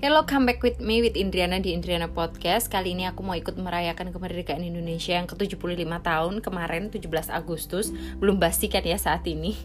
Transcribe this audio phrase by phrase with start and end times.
[0.00, 2.72] Hello, come back with me with Indriana di Indriana Podcast.
[2.72, 5.60] Kali ini aku mau ikut merayakan kemerdekaan Indonesia yang ke-75
[6.00, 7.92] tahun kemarin 17 Agustus.
[8.16, 9.60] Belum basi kan ya saat ini.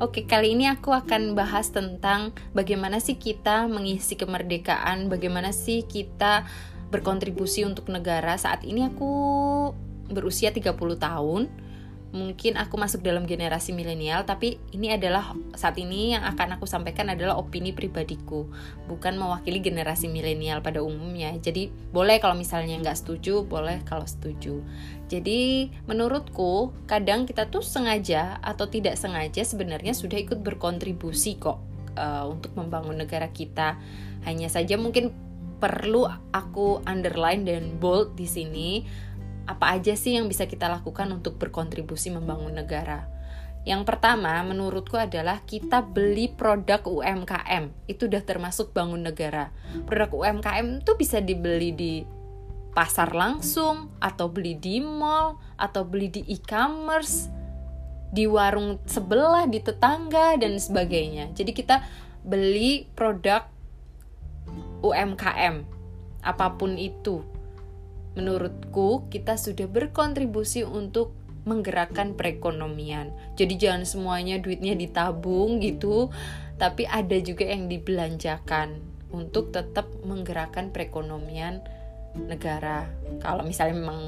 [0.00, 6.48] Oke, kali ini aku akan bahas tentang bagaimana sih kita mengisi kemerdekaan Bagaimana sih kita
[6.88, 8.40] berkontribusi untuk negara.
[8.40, 9.12] Saat ini aku
[10.08, 11.52] berusia 30 tahun
[12.14, 17.10] mungkin aku masuk dalam generasi milenial tapi ini adalah saat ini yang akan aku sampaikan
[17.10, 18.46] adalah opini pribadiku
[18.86, 21.34] bukan mewakili generasi milenial pada umumnya.
[21.42, 24.62] Jadi boleh kalau misalnya nggak setuju boleh kalau setuju.
[25.10, 31.58] Jadi menurutku kadang kita tuh sengaja atau tidak sengaja sebenarnya sudah ikut berkontribusi kok
[31.98, 33.74] uh, untuk membangun negara kita.
[34.22, 35.10] Hanya saja mungkin
[35.58, 38.84] perlu aku underline dan bold di sini
[39.44, 43.08] apa aja sih yang bisa kita lakukan untuk berkontribusi membangun negara?
[43.64, 47.88] Yang pertama, menurutku adalah kita beli produk UMKM.
[47.88, 49.48] Itu udah termasuk bangun negara.
[49.88, 51.92] Produk UMKM itu bisa dibeli di
[52.76, 57.32] pasar langsung, atau beli di mall, atau beli di e-commerce,
[58.12, 61.32] di warung sebelah, di tetangga, dan sebagainya.
[61.32, 61.80] Jadi kita
[62.20, 63.48] beli produk
[64.84, 65.64] UMKM,
[66.20, 67.24] apa pun itu
[68.14, 73.12] menurutku kita sudah berkontribusi untuk menggerakkan perekonomian.
[73.36, 76.08] Jadi jangan semuanya duitnya ditabung gitu,
[76.56, 78.80] tapi ada juga yang dibelanjakan
[79.12, 81.60] untuk tetap menggerakkan perekonomian
[82.16, 82.88] negara.
[83.20, 84.00] Kalau misalnya memang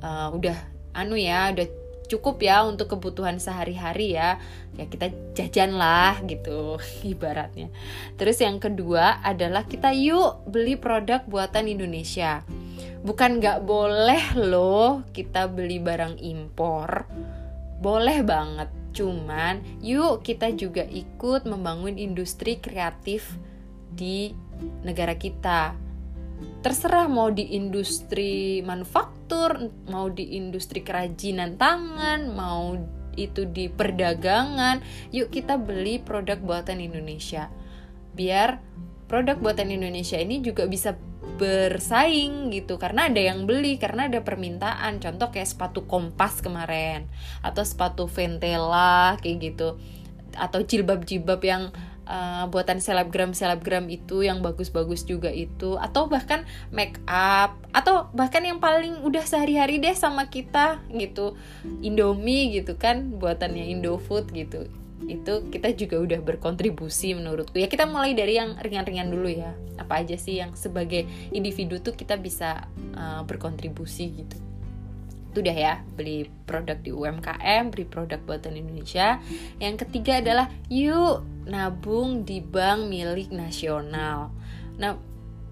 [0.00, 0.54] uh, udah
[0.94, 1.66] anu ya, udah
[2.06, 4.36] cukup ya untuk kebutuhan sehari-hari ya
[4.76, 6.76] ya kita jajan lah gitu
[7.16, 7.72] ibaratnya
[8.20, 12.44] terus yang kedua adalah kita yuk beli produk buatan Indonesia
[13.04, 17.04] bukan nggak boleh loh kita beli barang impor.
[17.78, 18.72] Boleh banget.
[18.96, 23.36] Cuman yuk kita juga ikut membangun industri kreatif
[23.92, 24.32] di
[24.80, 25.76] negara kita.
[26.64, 32.74] Terserah mau di industri manufaktur mau di industri kerajinan tangan mau
[33.20, 34.80] itu di perdagangan.
[35.12, 37.52] Yuk kita beli produk buatan Indonesia.
[38.14, 38.62] Biar
[39.10, 40.96] produk buatan Indonesia ini juga bisa
[41.34, 45.02] bersaing gitu karena ada yang beli karena ada permintaan.
[45.02, 47.10] Contoh kayak sepatu kompas kemarin
[47.42, 49.78] atau sepatu ventela kayak gitu.
[50.34, 51.62] Atau jilbab-jilbab yang
[52.06, 55.74] uh, buatan selebgram selebgram itu yang bagus-bagus juga itu.
[55.78, 61.34] Atau bahkan make up atau bahkan yang paling udah sehari-hari deh sama kita gitu.
[61.82, 64.70] Indomie gitu kan buatannya Indofood gitu
[65.06, 67.60] itu kita juga udah berkontribusi menurutku.
[67.60, 69.52] Ya kita mulai dari yang ringan-ringan dulu ya.
[69.76, 74.36] Apa aja sih yang sebagai individu tuh kita bisa uh, berkontribusi gitu.
[75.34, 79.20] Itu udah ya beli produk di UMKM beli produk buatan Indonesia.
[79.58, 84.32] Yang ketiga adalah yuk nabung di bank milik nasional.
[84.78, 84.96] Nah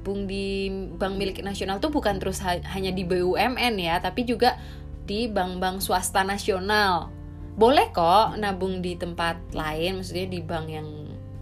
[0.00, 4.56] nabung di bank milik nasional tuh bukan terus ha hanya di BUMN ya tapi juga
[5.04, 7.12] di bank-bank swasta nasional
[7.60, 10.88] boleh kok nabung di tempat lain maksudnya di bank yang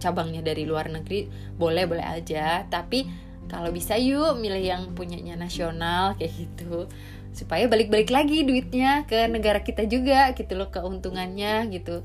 [0.03, 2.67] cabangnya dari luar negeri boleh boleh aja.
[2.67, 3.07] Tapi
[3.47, 6.91] kalau bisa yuk milih yang punyanya nasional kayak gitu.
[7.31, 12.03] Supaya balik-balik lagi duitnya ke negara kita juga gitu loh keuntungannya gitu.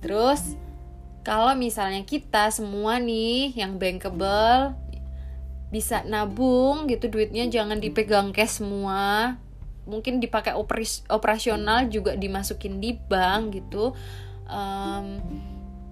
[0.00, 0.56] Terus
[1.20, 4.72] kalau misalnya kita semua nih yang bankable
[5.68, 9.36] bisa nabung gitu duitnya jangan dipegang cash semua
[9.90, 13.90] mungkin dipakai operis, operasional juga dimasukin di bank gitu
[14.46, 15.18] um,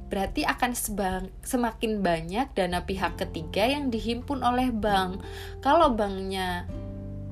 [0.08, 5.20] berarti akan sebang, semakin banyak dana pihak ketiga yang dihimpun oleh bank
[5.60, 6.64] kalau banknya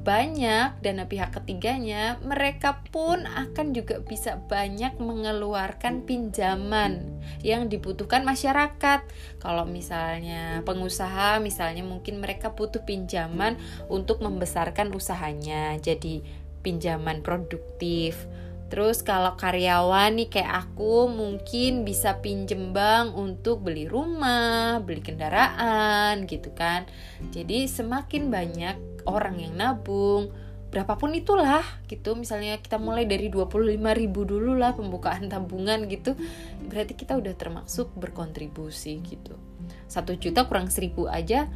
[0.07, 7.03] banyak dana pihak ketiganya, mereka pun akan juga bisa banyak mengeluarkan pinjaman
[7.43, 9.03] yang dibutuhkan masyarakat.
[9.43, 13.59] Kalau misalnya pengusaha, misalnya mungkin mereka butuh pinjaman
[13.91, 15.75] untuk membesarkan usahanya.
[15.83, 18.27] Jadi pinjaman produktif.
[18.67, 26.27] Terus kalau karyawan nih kayak aku mungkin bisa pinjem bank untuk beli rumah, beli kendaraan
[26.27, 26.83] gitu kan.
[27.31, 30.35] Jadi semakin banyak orang yang nabung,
[30.75, 32.19] berapapun itulah gitu.
[32.19, 36.19] Misalnya kita mulai dari 25 ribu dulu lah pembukaan tabungan gitu.
[36.67, 39.39] Berarti kita udah termasuk berkontribusi gitu.
[39.87, 41.47] Satu juta kurang seribu aja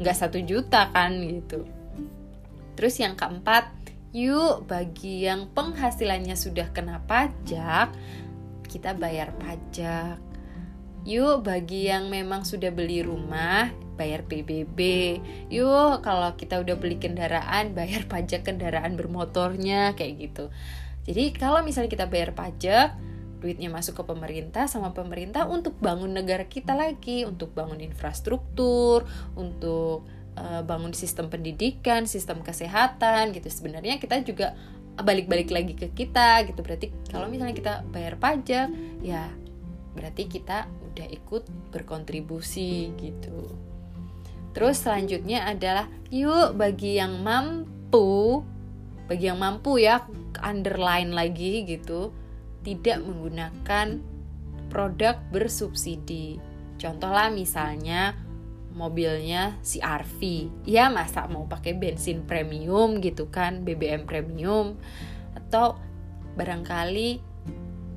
[0.00, 1.68] nggak satu juta kan gitu.
[2.74, 3.70] Terus yang keempat,
[4.14, 7.90] Yuk, bagi yang penghasilannya sudah kena pajak,
[8.70, 10.22] kita bayar pajak.
[11.02, 14.78] Yuk, bagi yang memang sudah beli rumah, bayar PBB.
[15.50, 20.46] Yuk, kalau kita udah beli kendaraan, bayar pajak kendaraan bermotornya, kayak gitu.
[21.10, 22.94] Jadi, kalau misalnya kita bayar pajak,
[23.42, 30.06] duitnya masuk ke pemerintah sama pemerintah untuk bangun negara kita lagi, untuk bangun infrastruktur, untuk
[30.38, 33.48] uh, bangun sistem pendidikan sistem kesehatan gitu.
[33.50, 34.54] Sebenarnya kita juga
[34.98, 36.60] balik-balik lagi ke kita gitu.
[36.62, 38.70] Berarti kalau misalnya kita bayar pajak
[39.02, 39.26] ya
[39.94, 41.42] berarti kita udah ikut
[41.74, 43.50] berkontribusi gitu.
[44.54, 48.42] Terus selanjutnya adalah yuk bagi yang mampu
[49.10, 50.06] bagi yang mampu ya
[50.40, 52.14] underline lagi gitu
[52.64, 54.00] tidak menggunakan
[54.72, 56.40] produk bersubsidi.
[56.80, 58.16] Contohlah misalnya
[58.74, 60.50] mobilnya si RV.
[60.66, 64.76] Ya masa mau pakai bensin premium gitu kan, BBM premium?
[65.38, 65.78] Atau
[66.34, 67.32] barangkali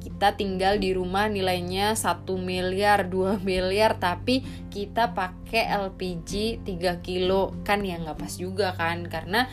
[0.07, 7.57] kita tinggal di rumah nilainya 1 miliar, 2 miliar tapi kita pakai LPG 3 kilo.
[7.65, 9.09] Kan ya nggak pas juga kan?
[9.09, 9.49] Karena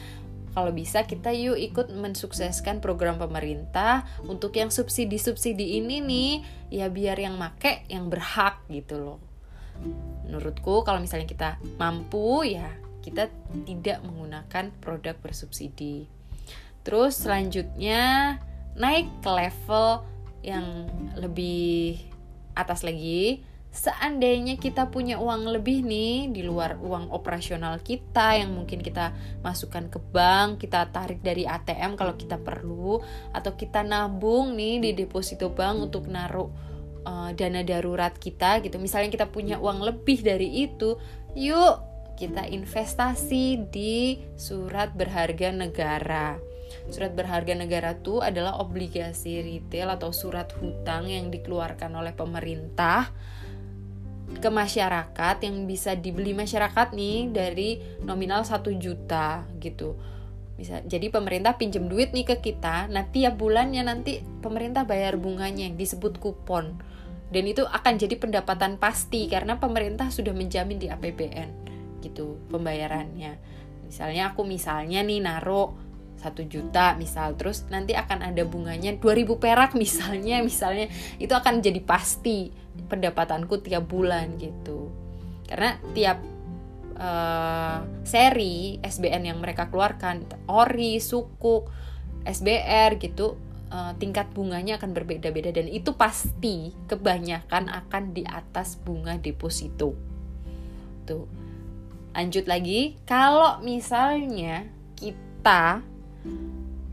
[0.55, 6.33] kalau bisa kita yuk ikut mensukseskan program pemerintah untuk yang subsidi-subsidi ini nih.
[6.71, 9.34] Ya biar yang make yang berhak gitu loh
[10.25, 12.71] menurutku kalau misalnya kita mampu ya
[13.05, 13.29] kita
[13.69, 16.09] tidak menggunakan produk bersubsidi.
[16.81, 18.37] Terus selanjutnya
[18.81, 20.05] naik ke level
[20.41, 22.01] yang lebih
[22.57, 23.45] atas lagi.
[23.75, 29.11] Seandainya kita punya uang lebih nih di luar uang operasional kita yang mungkin kita
[29.43, 33.03] masukkan ke bank, kita tarik dari ATM kalau kita perlu
[33.35, 36.74] atau kita nabung nih di deposito bank untuk naruh
[37.07, 38.77] uh, dana darurat kita gitu.
[38.81, 40.99] Misalnya kita punya uang lebih dari itu,
[41.37, 41.81] yuk
[42.15, 46.37] kita investasi di surat berharga negara.
[46.91, 53.13] Surat berharga negara itu adalah obligasi retail atau surat hutang yang dikeluarkan oleh pemerintah
[54.35, 57.71] ke masyarakat yang bisa dibeli masyarakat nih dari
[58.03, 59.95] nominal 1 juta gitu
[60.55, 60.81] bisa.
[60.87, 62.87] Jadi pemerintah pinjem duit nih ke kita.
[62.91, 66.79] Nah tiap bulannya nanti pemerintah bayar bunganya yang disebut kupon.
[67.35, 71.51] Dan itu akan jadi pendapatan pasti karena pemerintah sudah menjamin di APBN
[72.05, 73.35] gitu pembayarannya.
[73.91, 75.75] Misalnya aku misalnya nih naruh
[76.15, 80.87] satu juta misal terus nanti akan ada bunganya 2000 perak misalnya misalnya.
[81.19, 82.55] Itu akan jadi pasti
[82.87, 84.95] pendapatanku tiap bulan gitu.
[85.51, 86.23] Karena tiap
[86.99, 91.71] uh, seri SBN yang mereka keluarkan ori sukuk
[92.25, 93.37] SBR gitu
[93.75, 99.95] uh, tingkat bunganya akan berbeda-beda dan itu pasti kebanyakan akan di atas bunga deposito.
[101.05, 101.27] Tuh.
[102.15, 105.83] Lanjut lagi kalau misalnya kita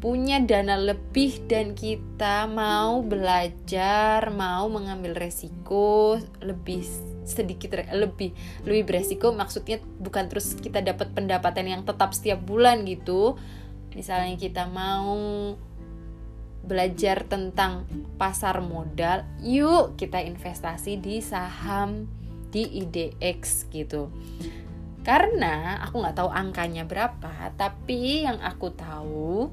[0.02, 6.82] punya dana lebih dan kita mau belajar, mau mengambil resiko lebih
[7.24, 8.34] sedikit lebih
[8.66, 13.38] lebih beresiko maksudnya bukan terus kita dapat pendapatan yang tetap setiap bulan gitu.
[13.92, 15.54] Misalnya kita mau
[16.62, 22.06] belajar tentang pasar modal, yuk kita investasi di saham
[22.54, 24.14] di IDX gitu.
[25.02, 29.50] Karena aku nggak tahu angkanya berapa, tapi yang aku tahu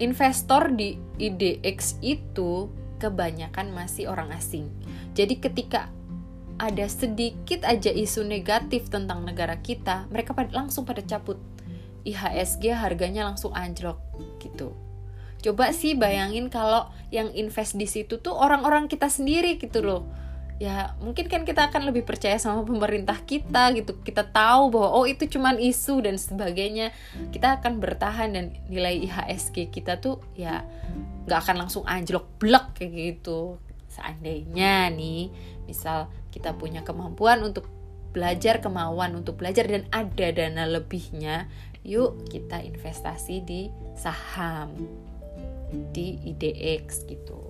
[0.00, 2.72] investor di IDX itu
[3.04, 4.72] kebanyakan masih orang asing.
[5.12, 5.92] Jadi ketika
[6.56, 11.36] ada sedikit aja isu negatif tentang negara kita, mereka langsung pada cabut.
[12.04, 14.00] IHSG harganya langsung anjlok
[14.40, 14.72] gitu.
[15.44, 20.08] Coba sih bayangin kalau yang invest di situ tuh orang-orang kita sendiri gitu loh
[20.62, 23.98] ya mungkin kan kita akan lebih percaya sama pemerintah kita gitu.
[24.00, 26.94] Kita tahu bahwa oh itu cuman isu dan sebagainya.
[27.34, 30.62] Kita akan bertahan dan nilai IHSG kita tuh ya
[31.26, 33.58] nggak akan langsung anjlok blek kayak gitu.
[33.90, 35.30] Seandainya nih
[35.66, 37.66] misal kita punya kemampuan untuk
[38.14, 41.50] belajar kemauan untuk belajar dan ada dana lebihnya
[41.82, 43.68] yuk kita investasi di
[43.98, 44.72] saham
[45.92, 47.43] di IDX gitu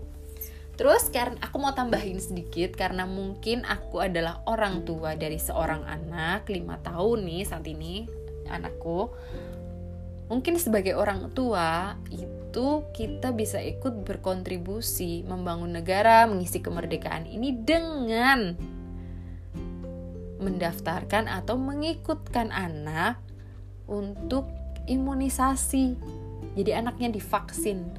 [0.75, 6.51] Terus karena aku mau tambahin sedikit karena mungkin aku adalah orang tua dari seorang anak
[6.51, 8.11] 5 tahun nih saat ini
[8.51, 9.15] anakku.
[10.27, 18.59] Mungkin sebagai orang tua itu kita bisa ikut berkontribusi membangun negara, mengisi kemerdekaan ini dengan
[20.43, 23.23] mendaftarkan atau mengikutkan anak
[23.87, 24.51] untuk
[24.91, 25.95] imunisasi.
[26.59, 27.95] Jadi anaknya divaksin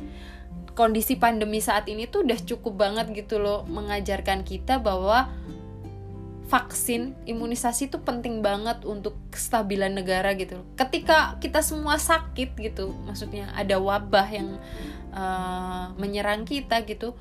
[0.75, 5.32] kondisi pandemi saat ini tuh udah cukup banget gitu loh mengajarkan kita bahwa
[6.46, 13.50] vaksin imunisasi itu penting banget untuk kestabilan negara gitu ketika kita semua sakit gitu maksudnya
[13.58, 14.62] ada wabah yang
[15.15, 17.17] uh, menyerang kita gitu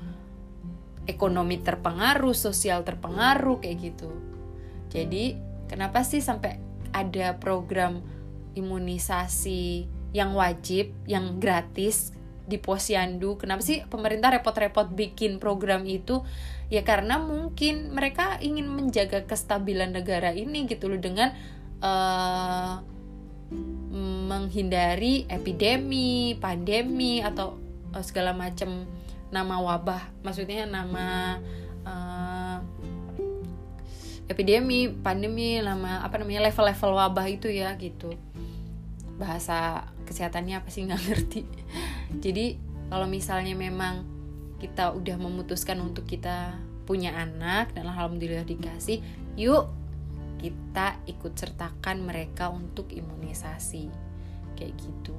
[1.05, 4.09] ekonomi terpengaruh sosial terpengaruh kayak gitu.
[4.89, 5.37] Jadi
[5.69, 6.57] kenapa sih sampai
[6.91, 8.01] ada program
[8.57, 9.85] imunisasi
[10.15, 12.14] yang wajib yang gratis
[12.45, 16.21] di posyandu kenapa sih pemerintah repot-repot bikin program itu
[16.69, 21.33] ya karena mungkin mereka ingin menjaga kestabilan negara ini gitu loh dengan
[21.81, 22.81] uh,
[24.25, 27.61] menghindari epidemi, pandemi atau
[27.93, 28.89] uh, segala macam
[29.29, 31.37] nama wabah, maksudnya nama
[31.85, 32.57] uh,
[34.25, 38.13] epidemi, pandemi, nama apa namanya level-level wabah itu ya gitu.
[39.15, 41.41] Bahasa kesehatannya apa sih nggak ngerti.
[42.19, 42.57] Jadi
[42.89, 44.05] kalau misalnya memang
[44.61, 46.55] kita udah memutuskan untuk kita
[46.85, 49.01] punya anak dan alhamdulillah dikasih,
[49.35, 49.67] yuk
[50.39, 53.89] kita ikut sertakan mereka untuk imunisasi.
[54.55, 55.17] Kayak gitu.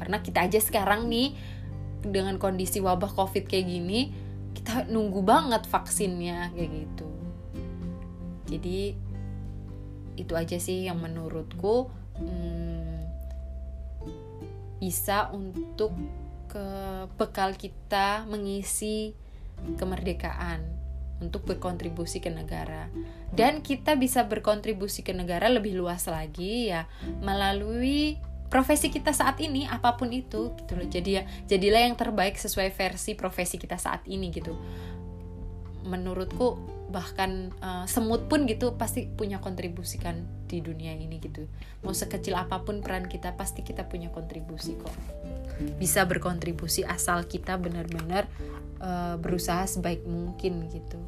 [0.00, 1.36] Karena kita aja sekarang nih
[2.00, 4.00] dengan kondisi wabah covid kayak gini
[4.56, 7.08] kita nunggu banget vaksinnya kayak gitu.
[8.50, 8.80] Jadi
[10.16, 11.92] itu aja sih yang menurutku.
[12.16, 12.75] Hmm,
[14.76, 15.92] bisa untuk
[16.46, 16.66] ke
[17.20, 19.12] bekal kita mengisi
[19.76, 20.62] kemerdekaan
[21.20, 22.92] untuk berkontribusi ke negara.
[23.32, 26.84] Dan kita bisa berkontribusi ke negara lebih luas lagi ya
[27.24, 30.86] melalui profesi kita saat ini apa pun itu gitu loh.
[30.86, 34.54] Jadi ya jadilah yang terbaik sesuai versi profesi kita saat ini gitu.
[35.86, 41.50] Menurutku bahkan uh, semut pun gitu pasti punya kontribusi kan di dunia ini gitu.
[41.82, 44.94] Mau sekecil apa pun peran kita pasti kita punya kontribusi kok.
[45.80, 48.30] Bisa berkontribusi asal kita benar-benar
[48.78, 51.00] uh, berusaha sebaik mungkin gitu.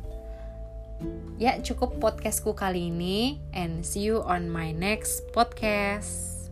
[1.38, 6.50] Ya cukup podcastku kali ini and see you on my next podcast